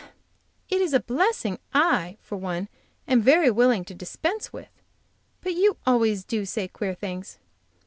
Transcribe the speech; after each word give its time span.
It 0.67 0.81
is 0.81 0.93
a 0.95 0.99
blessing 0.99 1.59
I, 1.75 2.17
for 2.21 2.35
one, 2.35 2.69
am 3.07 3.21
very 3.21 3.51
willing 3.51 3.85
to 3.85 3.93
dispense 3.93 4.51
with. 4.51 4.71
But 5.41 5.53
you 5.53 5.77
always 5.85 6.23
did 6.23 6.47
say 6.47 6.67
queer 6.67 6.95
things. 6.95 7.37